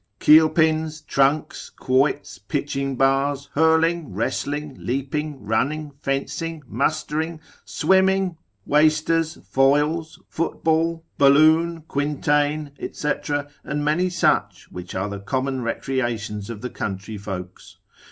Keelpins, 0.19 1.03
tronks, 1.03 1.69
quoits, 1.75 2.39
pitching 2.39 2.95
bars, 2.95 3.49
hurling, 3.53 4.11
wrestling, 4.15 4.75
leaping, 4.79 5.45
running, 5.45 5.91
fencing, 5.99 6.63
mustering, 6.65 7.39
swimming, 7.65 8.35
wasters, 8.65 9.37
foils, 9.47 10.19
football, 10.27 11.05
balloon, 11.19 11.83
quintain, 11.87 12.71
&c., 12.93 13.11
and 13.63 13.85
many 13.85 14.09
such, 14.09 14.71
which 14.71 14.95
are 14.95 15.07
the 15.07 15.19
common 15.19 15.61
recreations 15.61 16.49
of 16.49 16.61
the 16.61 16.71
country 16.71 17.15
folks. 17.19 17.77